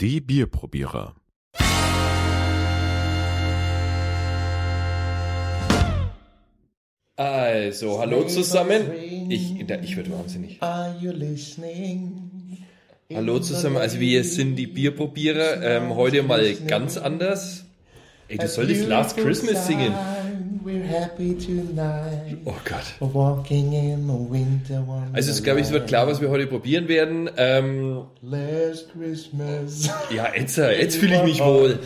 [0.00, 1.14] Die Bierprobierer.
[7.16, 8.90] Also, hallo zusammen.
[9.28, 10.58] Ich, ich werde wahnsinnig.
[13.12, 15.62] Hallo zusammen, also wir sind die Bierprobierer.
[15.62, 17.66] Ähm, heute mal ganz anders.
[18.28, 19.92] Ey, du solltest Last Christmas singen.
[22.44, 22.94] Oh Gott.
[25.12, 27.30] Also es glaube ich, es wird klar, was wir heute probieren werden.
[27.36, 29.90] Ähm, Last Christmas.
[30.14, 31.78] ja, jetzt, äh, jetzt fühle ich mich wohl.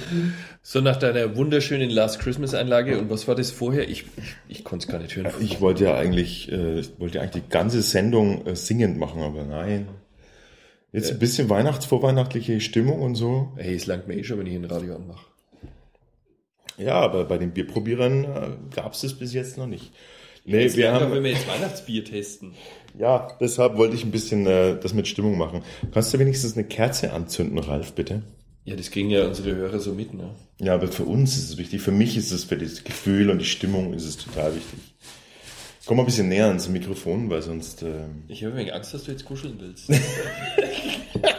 [0.62, 2.98] So nach deiner wunderschönen Last Christmas Einlage.
[2.98, 3.88] Und was war das vorher?
[3.88, 5.30] Ich, ich, ich konnte es gar nicht hören.
[5.40, 9.20] Ich wollte ja eigentlich, äh, ich wollte ja eigentlich die ganze Sendung äh, singend machen,
[9.22, 9.88] aber nein.
[10.90, 13.52] Jetzt ein bisschen Weihnachts-, vorweihnachtliche Stimmung und so.
[13.56, 15.26] Hey, es langt mir eh schon, wenn ich ein Radio anmache.
[16.78, 19.92] Ja, aber bei den Bierprobierern äh, gab es das bis jetzt noch nicht.
[20.44, 22.52] Nee, Es wir haben, wenn wir jetzt Weihnachtsbier testen.
[22.98, 25.62] ja, deshalb wollte ich ein bisschen äh, das mit Stimmung machen.
[25.92, 28.22] Kannst du wenigstens eine Kerze anzünden, Ralf, bitte?
[28.64, 30.30] Ja, das kriegen ja unsere Hörer so mit, ne?
[30.60, 31.80] Ja, aber für uns ist es wichtig.
[31.82, 34.78] Für mich ist es, für das Gefühl und die Stimmung ist es total wichtig.
[35.86, 37.82] Komm mal ein bisschen näher ans Mikrofon, weil sonst...
[37.82, 39.90] ähm, Ich habe ein wenig Angst, dass du jetzt kuscheln willst.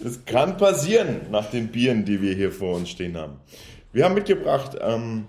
[0.00, 3.40] Das kann passieren nach den Bieren, die wir hier vor uns stehen haben.
[3.92, 5.26] Wir haben mitgebracht ähm,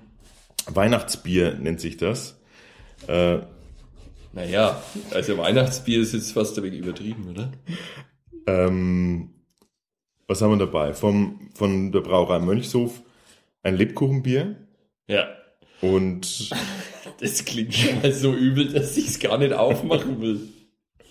[0.67, 2.39] Weihnachtsbier, nennt sich das.
[3.07, 3.39] Äh,
[4.33, 7.51] naja, also Weihnachtsbier ist jetzt fast ein wenig übertrieben, oder?
[8.47, 9.29] ähm,
[10.27, 10.93] was haben wir dabei?
[10.93, 13.01] Vom, von der Brauerei Mönchshof
[13.63, 14.55] ein Lebkuchenbier
[15.07, 15.27] Ja.
[15.81, 16.49] und
[17.19, 20.47] Das klingt schon mal so übel, dass ich es gar nicht aufmachen will.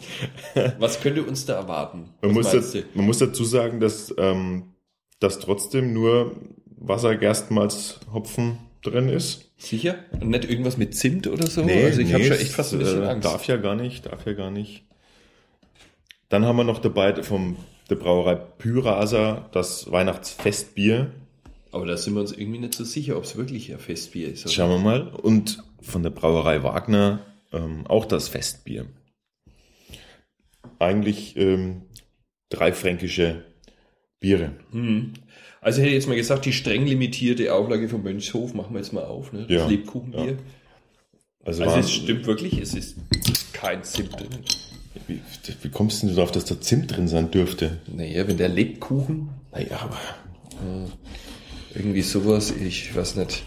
[0.78, 2.10] Was könnte uns da erwarten?
[2.22, 4.74] man muss, meinst da, man muss dazu sagen, dass, ähm,
[5.20, 6.36] dass trotzdem nur
[6.76, 9.50] Wassergerstmalzhopfen drin ist.
[9.56, 9.96] Sicher?
[10.20, 11.62] Und nicht irgendwas mit Zimt oder so?
[11.62, 13.24] also ich habe schon echt fast ein bisschen äh, Angst.
[13.24, 14.84] Darf ja gar nicht, darf ja gar nicht.
[16.28, 17.56] Dann haben wir noch dabei vom
[17.90, 21.10] der Brauerei Pyrasa das Weihnachtsfestbier.
[21.72, 24.50] Aber da sind wir uns irgendwie nicht so sicher, ob es wirklich ein Festbier ist.
[24.52, 25.08] Schauen wir mal.
[25.08, 27.20] Und von der Brauerei Wagner
[27.52, 28.86] ähm, auch das Festbier.
[30.78, 31.82] Eigentlich ähm,
[32.50, 33.44] drei fränkische
[34.20, 34.52] Biere.
[35.60, 38.92] Also hätte ich jetzt mal gesagt, die streng limitierte Auflage von Mönchshof machen wir jetzt
[38.92, 39.42] mal auf, ne?
[39.42, 40.24] Das Ja, Lebkuchenbier.
[40.32, 40.38] ja.
[41.44, 42.96] Also, Also es stimmt wirklich, es ist
[43.52, 44.28] kein Zimt drin.
[45.06, 45.20] wie,
[45.62, 47.78] wie kommst du denn darauf, dass da Zimt drin sein dürfte?
[47.86, 49.98] Naja, wenn der Lebkuchen, Naja, aber
[51.74, 53.44] irgendwie sowas, ich weiß nicht.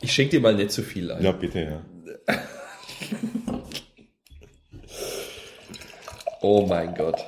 [0.00, 1.22] Ich schenke dir mal nicht so viel ein.
[1.24, 1.82] ja, bitte, ja.
[6.46, 7.24] Oh mein Gott.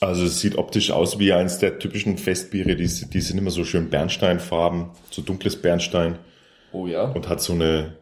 [0.00, 3.64] Also es sieht optisch aus wie eins der typischen Festbiere, die, die sind immer so
[3.64, 6.18] schön Bernsteinfarben, so dunkles Bernstein
[6.72, 7.04] Oh ja.
[7.04, 7.96] und hat so eine,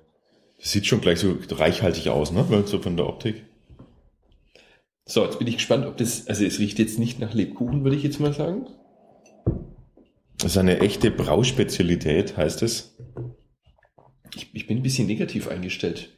[0.59, 2.45] sieht schon gleich so reichhaltig aus, ne?
[2.67, 3.45] So von der Optik.
[5.05, 7.97] So, jetzt bin ich gespannt, ob das, also es riecht jetzt nicht nach Lebkuchen, würde
[7.97, 8.67] ich jetzt mal sagen.
[10.39, 12.97] Das ist eine echte Brauspezialität, heißt es.
[14.35, 16.16] Ich, ich bin ein bisschen negativ eingestellt,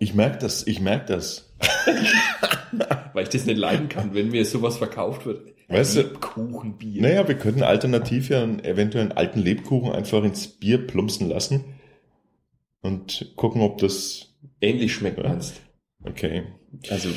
[0.00, 1.52] Ich merke das, ich merke das.
[3.12, 5.52] weil ich das nicht leiden kann, wenn mir sowas verkauft wird.
[5.68, 7.02] Weißt du- Lebkuchenbier.
[7.02, 11.64] Naja, wir könnten alternativ ja einen, eventuell einen alten Lebkuchen einfach ins Bier plumpsen lassen
[12.80, 14.26] und gucken, ob das,
[14.62, 15.60] Ähnlich schmeckt meinst.
[16.04, 16.44] okay.
[16.88, 17.10] Also,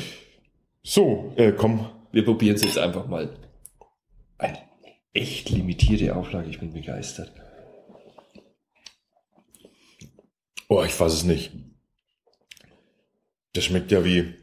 [0.82, 3.34] So, äh, komm, wir probieren es jetzt einfach mal.
[4.38, 4.58] Eine
[5.14, 7.32] echt limitierte Auflage, ich bin begeistert.
[10.68, 11.52] Oh, ich fass es nicht.
[13.54, 14.34] Das schmeckt ja wie,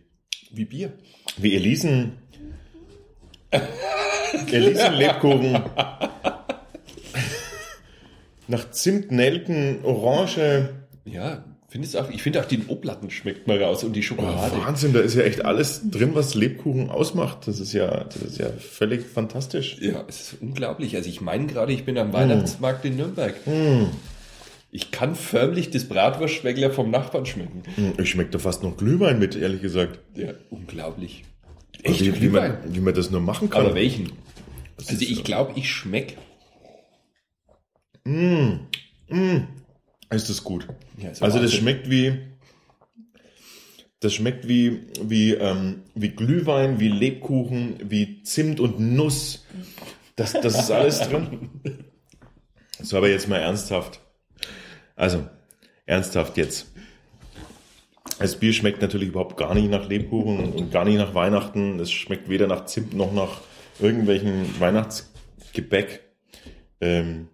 [0.51, 0.93] Wie Bier.
[1.37, 2.13] wie Elisen.
[4.51, 5.61] Elisen Lebkuchen.
[8.47, 10.69] Nach Zimt, Nelken, Orange.
[11.05, 14.57] Ja, findest auch, ich finde auch den Oblatten schmeckt mal raus und die Oh, Schokolade.
[14.57, 17.47] Wahnsinn, da ist ja echt alles drin, was Lebkuchen ausmacht.
[17.47, 19.77] Das ist ja, das ist ja völlig fantastisch.
[19.81, 20.95] Ja, es ist unglaublich.
[20.95, 23.35] Also ich meine gerade, ich bin am Weihnachtsmarkt in Nürnberg.
[24.73, 27.63] Ich kann förmlich das Bratwurstschweckler vom Nachbarn schmecken.
[27.75, 29.99] Hm, Ich schmeckt da fast noch Glühwein mit, ehrlich gesagt.
[30.15, 31.23] Ja, unglaublich.
[31.85, 33.65] Also wie, wie, man, wie man das nur machen kann.
[33.65, 34.13] Aber welchen?
[34.77, 35.23] Also ist ich so.
[35.23, 36.17] glaube, ich schmeck.
[40.09, 40.67] Ist das gut.
[40.97, 42.17] Ja, also das schmeckt wie,
[43.99, 49.45] das schmeckt wie, wie, ähm, wie Glühwein, wie Lebkuchen, wie Zimt und Nuss.
[50.15, 51.49] Das, das ist alles drin.
[52.83, 53.99] So, aber jetzt mal ernsthaft.
[55.01, 55.27] Also,
[55.87, 56.71] ernsthaft jetzt.
[58.19, 61.79] Das Bier schmeckt natürlich überhaupt gar nicht nach Lebkuchen und gar nicht nach Weihnachten.
[61.79, 63.41] Es schmeckt weder nach Zimt noch nach
[63.79, 66.01] irgendwelchen Weihnachtsgebäck.
[66.81, 67.29] Ähm,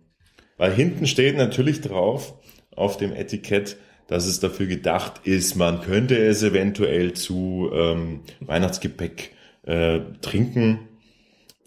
[0.55, 2.35] weil hinten steht natürlich drauf
[2.73, 3.75] auf dem Etikett,
[4.07, 9.31] dass es dafür gedacht ist, man könnte es eventuell zu ähm, Weihnachtsgebäck
[9.63, 10.87] äh, trinken.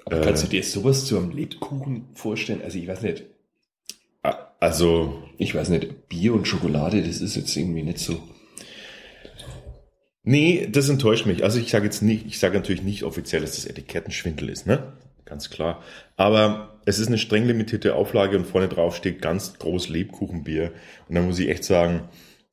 [0.06, 2.62] Aber kannst du dir sowas zu einem Lebkuchen vorstellen?
[2.64, 3.24] Also ich weiß nicht.
[4.60, 8.22] Also, Ich weiß nicht, Bier und Schokolade, das ist jetzt irgendwie nicht so.
[10.22, 11.42] nee, das enttäuscht mich.
[11.44, 14.92] Also ich sage jetzt nicht, ich sage natürlich nicht offiziell, dass das Etikettenschwindel ist, ne?
[15.24, 15.82] Ganz klar.
[16.16, 20.72] Aber es ist eine streng limitierte Auflage und vorne drauf steht ganz groß Lebkuchenbier.
[21.08, 22.08] Und da muss ich echt sagen,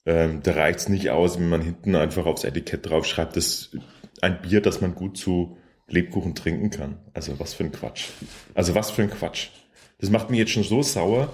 [0.06, 3.72] ähm, da reicht's nicht aus, wenn man hinten einfach aufs Etikett drauf schreibt, das
[4.22, 5.58] ein Bier, das man gut zu
[5.88, 7.00] Lebkuchen trinken kann.
[7.14, 8.06] Also was für ein Quatsch.
[8.54, 9.50] Also was für ein Quatsch.
[10.00, 11.34] Das macht mich jetzt schon so sauer.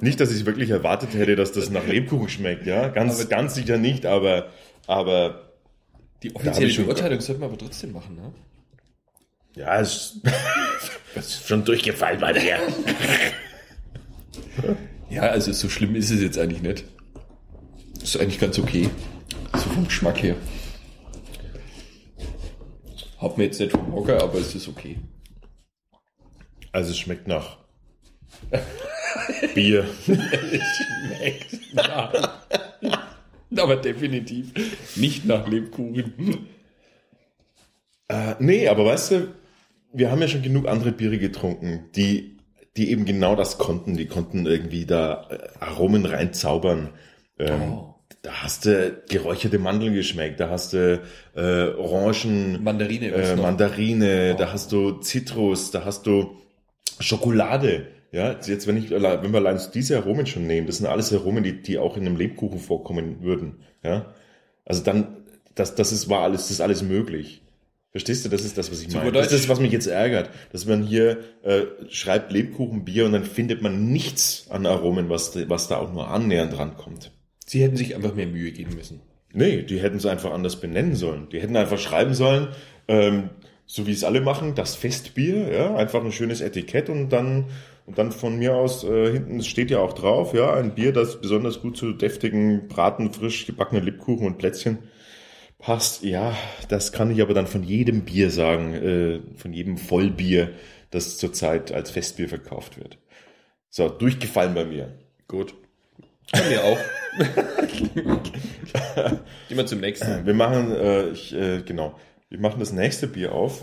[0.00, 2.88] Nicht, dass ich wirklich erwartet hätte, dass das nach Lebkuchen schmeckt, ja.
[2.88, 4.48] Ganz, Aber- ganz sicher nicht, aber,
[4.86, 5.52] aber,
[6.22, 8.32] Die hab offizielle Beurteilung sollten wir aber trotzdem machen, ne?
[9.56, 10.20] ja, es
[11.14, 12.60] ist schon durchgefallen bei der.
[15.10, 16.84] Ja, also so schlimm ist es jetzt eigentlich nicht.
[18.00, 18.88] Ist eigentlich ganz okay.
[19.54, 20.36] So vom Geschmack her.
[23.18, 25.00] Hat mir jetzt nicht vom Hocker, aber es ist okay.
[26.70, 27.58] Also es schmeckt nach
[29.54, 29.84] Bier.
[30.04, 31.58] Schmeckt.
[31.74, 32.98] Nein.
[33.58, 34.52] aber definitiv
[34.96, 36.46] nicht nach Lebkuchen.
[38.08, 39.28] Äh, nee, aber weißt du,
[39.92, 42.36] wir haben ja schon genug andere Biere getrunken, die,
[42.76, 43.96] die eben genau das konnten.
[43.96, 46.90] Die konnten irgendwie da äh, Aromen reinzaubern.
[47.38, 47.86] Ähm, Oh.
[48.22, 51.00] Da hast du geräucherte Mandeln geschmeckt, da hast du
[51.34, 53.06] äh, Orangen, Mandarine.
[53.12, 53.34] äh?
[53.36, 54.38] Mandarine, Oh.
[54.38, 56.36] da hast du Zitrus, da hast du
[56.98, 57.86] Schokolade.
[58.12, 61.12] Ja, jetzt wenn ich allein- wenn wir allein diese Aromen schon nehmen, das sind alles
[61.12, 63.60] Aromen, die, die auch in einem Lebkuchen vorkommen würden.
[63.84, 64.12] Ja,
[64.64, 65.16] also dann,
[65.54, 67.42] das, das ist war alles, das ist alles möglich.
[67.92, 68.28] Verstehst du?
[68.28, 69.10] Das ist das, was ich meine.
[69.10, 73.12] Das ist das, was mich jetzt ärgert, dass man hier äh, schreibt Lebkuchen, Bier und
[73.12, 77.10] dann findet man nichts an Aromen, was, was da auch nur annähernd rankommt.
[77.46, 79.00] Sie hätten sich einfach mehr Mühe geben müssen.
[79.32, 81.28] Nee, die hätten es einfach anders benennen sollen.
[81.32, 82.48] Die hätten einfach schreiben sollen,
[82.86, 83.30] ähm,
[83.66, 87.46] so wie es alle machen, das Festbier, ja, einfach ein schönes Etikett und dann
[87.90, 91.20] und dann von mir aus äh, hinten steht ja auch drauf, ja, ein Bier, das
[91.20, 94.78] besonders gut zu deftigen Braten, frisch gebackenen Lippkuchen und Plätzchen
[95.58, 96.04] passt.
[96.04, 96.36] Ja,
[96.68, 100.50] das kann ich aber dann von jedem Bier sagen, äh, von jedem Vollbier,
[100.92, 102.98] das zurzeit als Festbier verkauft wird.
[103.70, 104.94] So, durchgefallen bei mir.
[105.26, 105.52] Gut.
[106.30, 106.78] Bei mir auch.
[109.48, 110.26] Gehen wir zum nächsten.
[110.26, 111.98] Wir machen, äh, ich, äh, genau,
[112.28, 113.62] wir machen das nächste Bier auf.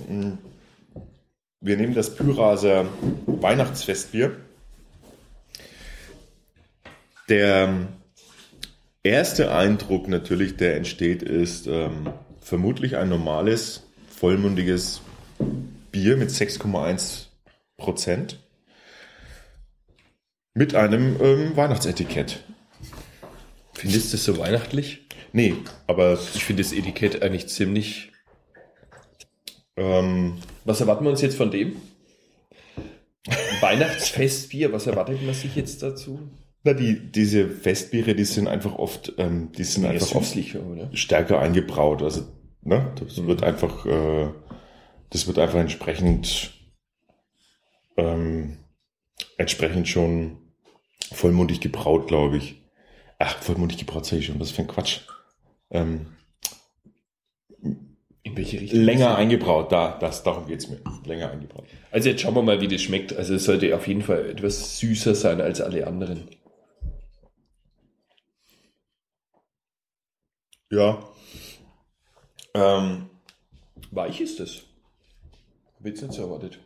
[1.59, 2.85] Wir nehmen das Pyraser
[3.25, 4.37] Weihnachtsfestbier.
[7.29, 7.87] Der ähm,
[9.03, 12.09] erste Eindruck natürlich, der entsteht, ist ähm,
[12.41, 13.83] vermutlich ein normales,
[14.15, 15.01] vollmundiges
[15.91, 17.25] Bier mit 6,1
[17.77, 18.39] Prozent.
[20.53, 22.43] Mit einem ähm, Weihnachtsetikett.
[23.73, 25.07] Findest du das so weihnachtlich?
[25.33, 25.55] Nee,
[25.85, 28.11] aber Ich finde das Etikett eigentlich ziemlich.
[29.77, 31.77] Ähm, Was erwarten wir uns jetzt von dem?
[33.59, 36.19] Weihnachtsfestbier, was erwartet man sich jetzt dazu?
[36.63, 40.35] Na, die, diese Festbiere, die sind einfach oft, ähm, die sind einfach oft
[40.93, 42.01] stärker eingebraut.
[42.03, 42.23] Also,
[42.61, 43.27] ne, das Mhm.
[43.27, 44.29] wird einfach, äh,
[45.09, 46.51] das wird einfach entsprechend,
[47.95, 48.57] ähm,
[49.37, 50.37] entsprechend schon
[51.11, 52.61] vollmundig gebraut, glaube ich.
[53.19, 55.01] Ach, vollmundig gebraut sage ich schon, was für ein Quatsch.
[55.71, 56.07] Ähm,
[58.37, 58.81] welche Richtung?
[58.81, 60.79] länger eingebraut, da, das, darum geht's mir.
[61.05, 61.65] Länger eingebraut.
[61.91, 63.15] Also jetzt schauen wir mal, wie das schmeckt.
[63.15, 66.29] Also es sollte auf jeden Fall etwas süßer sein als alle anderen.
[70.69, 70.99] Ja.
[72.53, 73.09] Ähm,
[73.91, 74.63] Weich ist es.
[75.77, 76.59] Hab jetzt nicht so erwartet.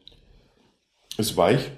[1.18, 1.72] ist weich.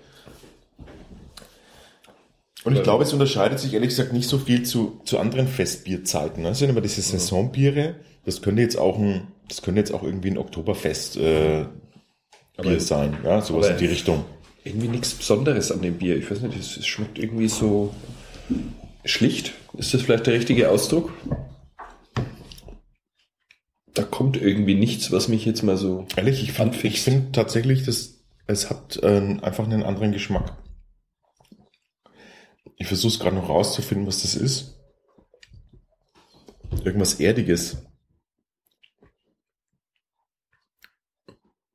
[2.64, 6.46] Und ich glaube, es unterscheidet sich ehrlich gesagt nicht so viel zu, zu anderen Festbierzeiten.
[6.46, 7.96] Das sind immer diese Saisonbiere.
[8.24, 11.66] Das könnte jetzt auch ein, das könnte jetzt auch irgendwie ein Oktoberfest äh,
[12.58, 13.18] Aber- Bier sein.
[13.24, 14.26] Ja, sowas in die Richtung.
[14.64, 16.16] Irgendwie nichts Besonderes an dem Bier.
[16.18, 17.94] Ich weiß nicht, es es schmeckt irgendwie so
[19.04, 19.54] schlicht.
[19.78, 21.12] Ist das vielleicht der richtige Ausdruck?
[23.94, 26.08] Da kommt irgendwie nichts, was mich jetzt mal so.
[26.16, 30.58] Ehrlich, ich finde find tatsächlich, dass es hat äh, einfach einen anderen Geschmack.
[32.78, 34.80] Ich versuche es gerade noch rauszufinden, was das ist.
[36.84, 37.78] Irgendwas Erdiges.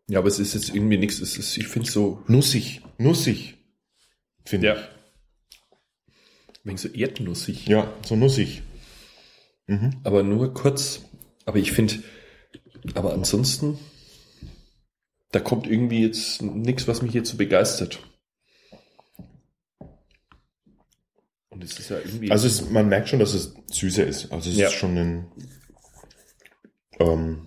[0.08, 1.20] Ja, aber es ist jetzt irgendwie nichts.
[1.20, 2.22] Es ist, ich finde so.
[2.26, 2.82] Nussig.
[2.98, 3.56] Nussig.
[4.44, 4.74] Finde Ja.
[4.76, 4.80] ich.
[6.64, 7.66] Wegen so erdnussig.
[7.66, 8.62] Ja, so nussig.
[9.66, 10.00] Mhm.
[10.04, 11.02] Aber nur kurz.
[11.44, 12.02] Aber ich finde,
[12.94, 13.78] aber ansonsten,
[15.30, 18.00] da kommt irgendwie jetzt nichts, was mich jetzt so begeistert.
[21.50, 22.30] Und es ist ja irgendwie.
[22.30, 24.30] Also es, man merkt schon, dass es süßer ist.
[24.32, 24.68] Also es Ja.
[24.68, 25.26] ist schon ein,
[26.98, 27.46] ähm,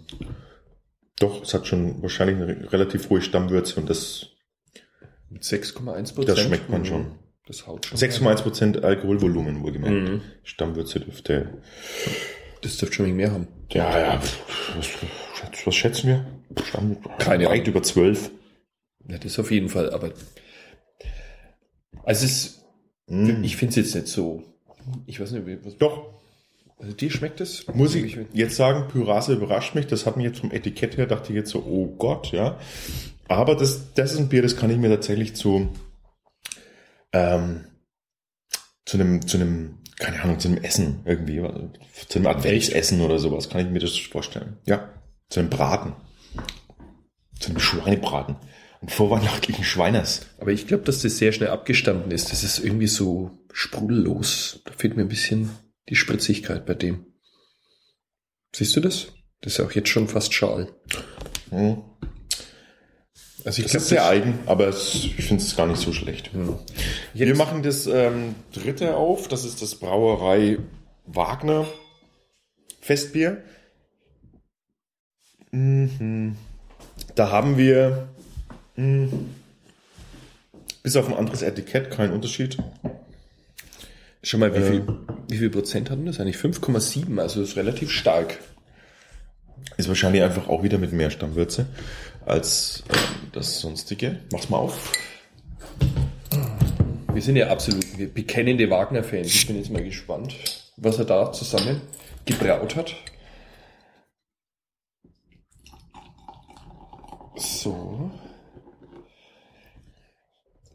[1.21, 4.27] Doch, es hat schon wahrscheinlich eine relativ hohe Stammwürze und das,
[5.29, 6.29] Mit 6,1 Prozent.
[6.29, 7.15] das schmeckt man schon.
[7.47, 7.97] Das haut schon.
[7.97, 10.09] 6,1% Alkoholvolumen wohlgemerkt.
[10.09, 10.21] Mhm.
[10.43, 11.61] Stammwürze dürfte.
[12.61, 13.47] Das dürfte schon mehr haben.
[13.71, 14.21] Ja, ja.
[14.75, 14.87] Was,
[15.65, 16.25] was schätzen wir?
[16.65, 17.65] Stamm, Keine weit Ahnung.
[17.67, 18.31] über 12.
[19.07, 20.11] Ja, das auf jeden Fall, aber.
[22.03, 22.57] Also, es ist,
[23.07, 23.43] Mm.
[23.43, 24.43] ich finde es jetzt nicht so.
[25.05, 26.20] Ich weiß nicht, wie- was, Doch,
[26.81, 27.67] also dir schmeckt es?
[27.67, 29.85] muss ich jetzt sagen, Pyrase überrascht mich.
[29.85, 32.57] Das hat mich jetzt vom Etikett her, dachte ich jetzt so, oh Gott, ja.
[33.27, 35.69] Aber das, das ist ein Bier, das kann ich mir tatsächlich zu,
[37.13, 37.65] ähm,
[38.85, 41.71] zu einem, zu einem, keine Ahnung, zu einem Essen irgendwie, also
[42.09, 44.57] zu einem Adventsessen oder sowas, kann ich mir das vorstellen.
[44.65, 44.89] Ja,
[45.29, 45.93] zu einem Braten.
[47.39, 48.37] Zu einem Schweinebraten.
[48.81, 50.25] Einen vorweihnachtlichen Schweiners.
[50.39, 52.31] Aber ich glaube, dass das sehr schnell abgestanden ist.
[52.31, 54.61] Das ist irgendwie so sprudellos.
[54.65, 55.51] Da fehlt mir ein bisschen
[55.89, 57.05] die Spritzigkeit bei dem.
[58.55, 59.07] Siehst du das?
[59.41, 60.67] Das ist auch jetzt schon fast schal.
[61.49, 61.81] Hm.
[63.43, 66.29] Also ich glaube, ist sehr eigen, aber es, ich finde es gar nicht so schlecht.
[66.33, 66.59] Wir
[67.27, 69.27] Jetzt- machen das ähm, dritte auf.
[69.27, 70.59] Das ist das Brauerei
[71.07, 71.67] Wagner
[72.81, 73.43] Festbier.
[75.51, 76.37] Mhm.
[77.15, 78.09] Da haben wir
[78.75, 79.09] mh,
[80.83, 82.57] bis auf ein anderes Etikett keinen Unterschied.
[84.23, 84.67] Schon mal, wie, Äh.
[84.71, 84.87] viel,
[85.31, 86.35] wie viel Prozent hatten das eigentlich?
[86.37, 88.37] 5,7, also das ist relativ stark.
[89.77, 91.67] Ist wahrscheinlich einfach auch wieder mit mehr Stammwürze
[92.25, 94.19] als ähm, das sonstige.
[94.31, 94.91] Mach's mal auf.
[97.13, 99.27] Wir sind ja absolut bekennende Wagner-Fans.
[99.27, 100.35] Ich bin jetzt mal gespannt,
[100.77, 101.81] was er da zusammen
[102.25, 102.95] gebraut hat.
[107.35, 108.11] So.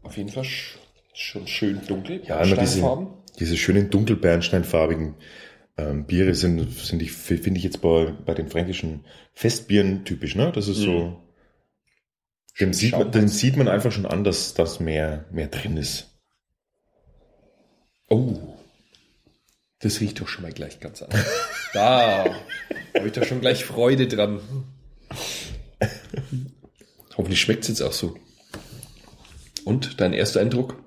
[0.03, 0.77] Auf jeden Fall sch-
[1.15, 2.23] schon schön dunkel.
[2.27, 3.09] Ja, immer diese, Steinfarben.
[3.39, 5.15] Diese schönen dunkelbernsteinfarbigen
[5.77, 10.53] ähm, Biere sind, sind ich, finde ich jetzt bei, bei den fränkischen Festbieren typisch, ne?
[10.53, 11.23] Das ist so,
[12.59, 16.19] dem sieht, man, dem sieht man einfach schon an, dass das mehr, mehr drin ist.
[18.09, 18.55] Oh.
[19.81, 21.27] Das riecht doch schon mal gleich ganz anders.
[21.75, 22.25] da
[22.95, 24.41] habe ich doch schon gleich Freude dran.
[27.17, 28.17] Hoffentlich schmeckt es jetzt auch so.
[29.65, 30.83] Und dein erster Eindruck?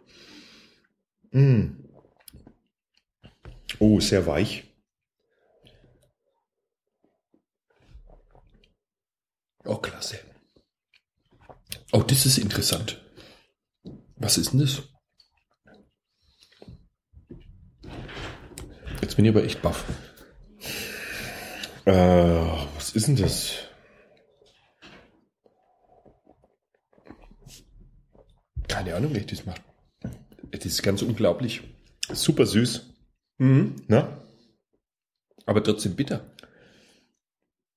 [1.31, 1.67] Mm.
[3.79, 4.65] Oh, sehr weich.
[9.65, 10.19] Oh, klasse.
[11.91, 13.01] Oh, das ist interessant.
[14.17, 14.83] Was ist denn das?
[19.01, 19.85] Jetzt bin ich aber echt baff.
[21.85, 21.91] Äh,
[22.75, 23.53] was ist denn das?
[28.67, 29.61] Keine Ahnung, wie ich das mache.
[30.51, 31.61] Das ist ganz unglaublich.
[32.11, 32.88] Super süß,
[33.39, 33.75] Mhm.
[33.87, 34.07] ne?
[35.45, 36.21] Aber trotzdem bitter.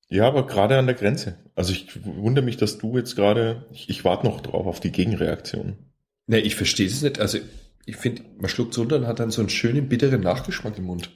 [0.09, 1.39] Ja, aber gerade an der Grenze.
[1.55, 4.93] Also ich wundere mich, dass du jetzt gerade, ich, ich warte noch drauf auf die
[4.93, 5.79] Gegenreaktion.
[6.27, 7.19] Ne, ich verstehe es nicht.
[7.19, 7.39] Also,
[7.87, 11.11] ich finde, man schluckt runter und hat dann so einen schönen bitteren Nachgeschmack im Mund.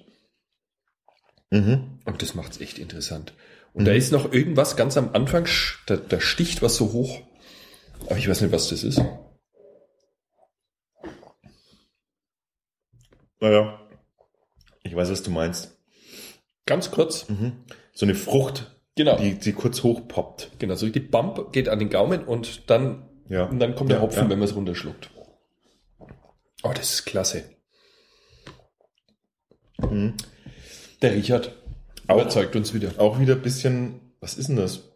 [1.51, 2.01] Mhm.
[2.05, 3.35] Und das macht's echt interessant.
[3.73, 5.47] Und da ist noch irgendwas ganz am Anfang,
[5.85, 7.21] da, da sticht was so hoch.
[8.07, 9.03] Aber ich weiß nicht, was das ist.
[13.41, 13.86] Naja.
[14.87, 15.77] Ich weiß, was du meinst.
[16.65, 17.29] Ganz kurz.
[17.29, 17.65] Mhm.
[17.93, 19.17] So eine Frucht, Genau.
[19.17, 20.53] die, die kurz hochpoppt.
[20.59, 23.45] Genau, so die Bump geht an den Gaumen und dann, Ja.
[23.45, 24.31] und dann kommt der Ja, Hopfen, ja.
[24.31, 25.11] wenn man es runterschluckt.
[26.63, 27.45] Oh, das ist klasse.
[29.79, 30.15] Mhm.
[31.03, 31.53] Der Richard
[32.05, 32.93] überzeugt uns wieder.
[32.99, 34.89] Auch wieder ein bisschen, was ist denn das?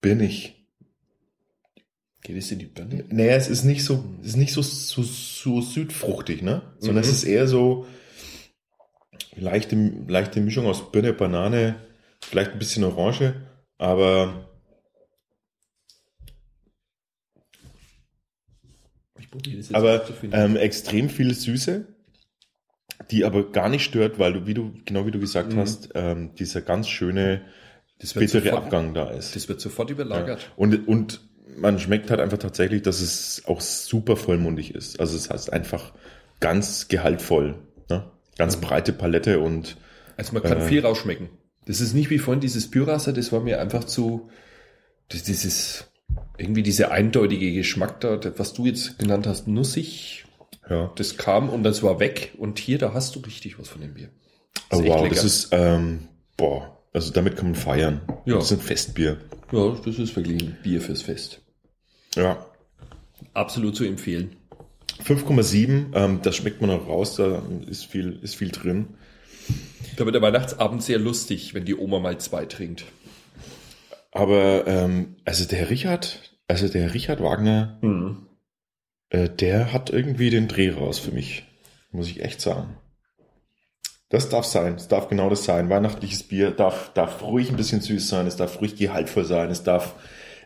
[0.00, 0.52] Birnig.
[0.54, 0.55] Geht
[2.34, 3.04] es in die Birne?
[3.08, 6.62] Naja, es ist nicht so, es ist nicht so, so, so südfruchtig, ne?
[6.78, 7.10] Sondern Mhm.
[7.10, 7.86] es ist eher so
[9.36, 9.76] leichte,
[10.08, 11.76] leichte Mischung aus Birne, Banane,
[12.22, 13.34] vielleicht ein bisschen Orange,
[13.78, 14.48] aber
[19.44, 21.86] das aber ähm, extrem viel Süße,
[23.10, 25.58] die aber gar nicht stört, weil du, wie du, genau wie du gesagt Mhm.
[25.58, 27.42] hast, ähm, dieser ganz schöne
[27.98, 29.36] das wird, bittere sofort, Abgang da ist.
[29.36, 30.42] das wird sofort überlagert.
[30.42, 30.48] Ja.
[30.56, 31.20] Und, und
[31.56, 35.00] man schmeckt halt einfach tatsächlich, dass es auch super vollmundig ist.
[35.00, 35.92] Also es heißt einfach
[36.40, 37.56] ganz gehaltvoll.
[37.90, 38.04] Ne?
[38.36, 38.60] Ganz Mhm.
[38.62, 39.76] breite Palette und
[40.18, 40.68] Also man kann Äh.
[40.68, 41.28] viel rausschmecken.
[41.66, 44.30] Das ist nicht wie vorhin dieses Pyrasser, das war mir einfach zu,
[45.08, 45.84] das, dieses,
[46.38, 50.24] irgendwie dieser eindeutige Geschmack da, das, was du jetzt genannt hast, nussig,
[50.70, 50.92] ja.
[50.96, 53.94] das kam und das war weg und hier, da hast du richtig was von dem
[53.94, 54.08] Bier.
[54.70, 55.14] Oh, echt wow, lecker.
[55.16, 58.00] das ist, ähm, boah, also damit kann man feiern.
[58.26, 58.36] Ja.
[58.36, 59.18] Das ist ein Festbier.
[59.52, 61.40] Ja, das ist wirklich ein Bier fürs Fest.
[62.16, 62.44] Ja.
[63.34, 64.36] Absolut zu empfehlen.
[65.04, 68.88] 5,7, ähm, das schmeckt man auch raus, da ist viel, ist viel drin.
[69.96, 72.84] Da wird der Weihnachtsabend sehr lustig, wenn die Oma mal zwei trinkt.
[74.10, 78.26] Aber ähm, also der Richard, also der Richard Wagner, Mhm.
[79.10, 81.44] äh, der hat irgendwie den Dreh raus für mich.
[81.92, 82.76] Muss ich echt sagen.
[84.08, 84.74] Das darf sein.
[84.76, 85.68] Es darf genau das sein.
[85.68, 88.26] Weihnachtliches Bier darf, darf ruhig ein bisschen süß sein.
[88.26, 89.50] Es darf ruhig gehaltvoll sein.
[89.50, 89.94] Es darf,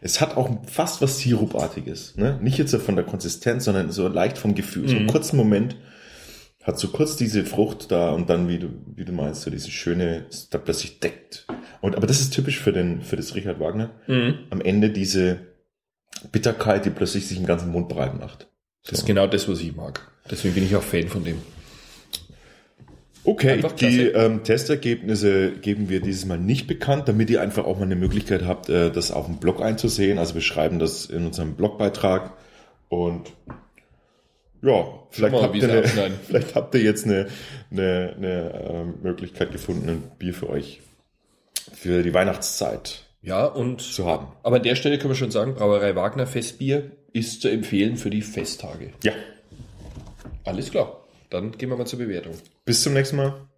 [0.01, 2.17] es hat auch fast was Sirupartiges.
[2.17, 2.39] Ne?
[2.43, 4.89] Nicht jetzt so von der Konsistenz, sondern so leicht vom Gefühl.
[4.89, 5.11] So einen Mhm.
[5.11, 5.77] kurzen Moment
[6.63, 9.71] hat so kurz diese Frucht da und dann, wie du, wie du meinst, so diese
[9.71, 11.47] schöne, da plötzlich deckt.
[11.81, 13.91] Und, aber das ist typisch für den, für das Richard Wagner.
[14.07, 14.39] Mhm.
[14.51, 15.41] Am Ende diese
[16.33, 18.49] Bitterkeit, die plötzlich sich im ganzen Mund breit macht.
[18.85, 20.11] Das ist genau das, was ich mag.
[20.31, 21.39] Deswegen bin ich auch Fan von dem.
[23.23, 27.85] Okay, die ähm, Testergebnisse geben wir dieses Mal nicht bekannt, damit ihr einfach auch mal
[27.85, 30.19] eine Möglichkeit habt, äh, das auf dem Blog einzusehen.
[30.19, 32.33] Also wir schreiben das in unserem Blogbeitrag
[32.89, 33.33] und
[34.63, 35.83] ja, vielleicht, mal, habt ihr eine,
[36.27, 37.29] vielleicht habt ihr jetzt eine,
[37.71, 40.81] eine, eine ähm, Möglichkeit gefunden, ein Bier für euch
[41.73, 44.29] für die Weihnachtszeit Ja, und zu haben.
[44.43, 48.11] aber an der Stelle können wir schon sagen, Brauerei Wagner Festbier ist zu empfehlen für
[48.11, 48.91] die Festtage.
[49.05, 49.13] Ja,
[50.45, 51.00] Alles klar.
[51.31, 52.35] Dann gehen wir mal zur Bewertung.
[52.65, 53.50] bis zum nächsten Mal.